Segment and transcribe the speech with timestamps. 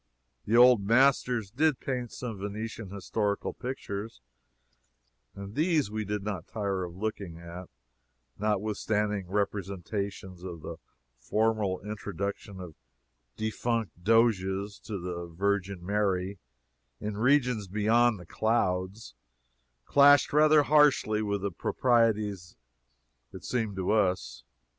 [0.45, 4.19] The old masters did paint some Venetian historical pictures,
[5.35, 7.69] and these we did not tire of looking at,
[8.39, 10.77] notwithstanding representations of the
[11.19, 12.73] formal introduction of
[13.35, 16.39] defunct doges to the Virgin Mary
[16.99, 19.13] in regions beyond the clouds
[19.85, 22.55] clashed rather harshly with the proprieties,
[23.33, 24.43] it seemed to us.